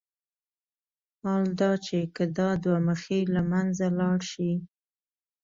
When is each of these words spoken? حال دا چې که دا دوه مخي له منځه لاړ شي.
حال 1.21 1.45
دا 1.61 1.71
چې 1.85 1.97
که 2.15 2.23
دا 2.37 2.49
دوه 2.63 2.79
مخي 2.87 3.19
له 3.33 3.41
منځه 3.51 3.85
لاړ 3.99 4.19
شي. 4.31 4.51